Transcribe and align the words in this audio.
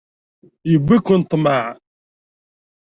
Yewwi-ken 0.71 1.21
ṭṭmeɛ. 1.25 1.63